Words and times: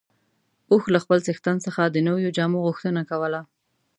اوښ 0.71 0.83
له 0.93 0.99
خپل 1.03 1.19
څښتن 1.25 1.57
څخه 1.65 1.81
د 1.87 1.97
نويو 2.07 2.33
جامو 2.37 2.59
غوښتنه 2.67 3.01
کوله. 3.09 3.41